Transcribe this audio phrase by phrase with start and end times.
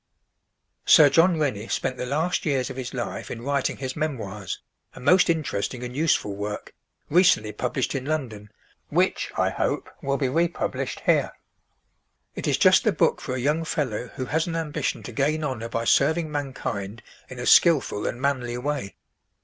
[0.83, 4.59] Sir John Rennie spent the last years of his life in writing his Memoirs,
[4.95, 6.73] a most interesting and useful work,
[7.11, 8.49] recently published in London,
[8.89, 11.33] which, I hope, will be republished here.
[12.33, 15.43] It is just the book for a young fellow who has an ambition to gain
[15.43, 18.95] honor by serving mankind in a skillful and manly way.